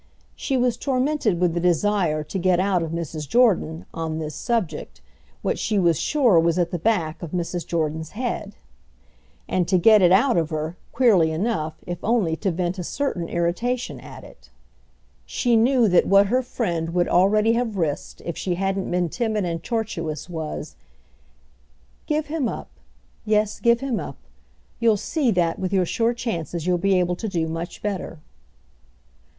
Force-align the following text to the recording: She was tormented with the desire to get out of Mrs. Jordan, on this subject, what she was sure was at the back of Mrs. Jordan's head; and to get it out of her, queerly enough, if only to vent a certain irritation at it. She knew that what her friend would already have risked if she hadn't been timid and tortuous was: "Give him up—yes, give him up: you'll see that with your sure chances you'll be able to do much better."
She 0.35 0.57
was 0.57 0.77
tormented 0.77 1.39
with 1.39 1.53
the 1.53 1.59
desire 1.59 2.23
to 2.23 2.39
get 2.39 2.59
out 2.59 2.81
of 2.81 2.89
Mrs. 2.89 3.29
Jordan, 3.29 3.85
on 3.93 4.17
this 4.17 4.33
subject, 4.33 4.99
what 5.43 5.59
she 5.59 5.77
was 5.77 5.99
sure 5.99 6.39
was 6.39 6.57
at 6.57 6.71
the 6.71 6.79
back 6.79 7.21
of 7.21 7.29
Mrs. 7.33 7.67
Jordan's 7.67 8.13
head; 8.17 8.55
and 9.47 9.67
to 9.67 9.77
get 9.77 10.01
it 10.01 10.11
out 10.11 10.37
of 10.37 10.49
her, 10.49 10.75
queerly 10.91 11.29
enough, 11.31 11.75
if 11.85 12.03
only 12.03 12.35
to 12.37 12.49
vent 12.49 12.79
a 12.79 12.83
certain 12.83 13.29
irritation 13.29 13.99
at 13.99 14.23
it. 14.23 14.49
She 15.23 15.55
knew 15.55 15.87
that 15.89 16.07
what 16.07 16.25
her 16.33 16.41
friend 16.41 16.95
would 16.95 17.07
already 17.07 17.53
have 17.53 17.77
risked 17.77 18.23
if 18.25 18.35
she 18.35 18.55
hadn't 18.55 18.89
been 18.89 19.07
timid 19.07 19.45
and 19.45 19.61
tortuous 19.63 20.27
was: 20.27 20.75
"Give 22.07 22.25
him 22.25 22.49
up—yes, 22.49 23.59
give 23.59 23.81
him 23.81 23.99
up: 23.99 24.17
you'll 24.79 24.97
see 24.97 25.29
that 25.29 25.59
with 25.59 25.71
your 25.71 25.85
sure 25.85 26.15
chances 26.15 26.65
you'll 26.65 26.79
be 26.79 26.97
able 26.97 27.15
to 27.17 27.29
do 27.29 27.47
much 27.47 27.83
better." 27.83 28.17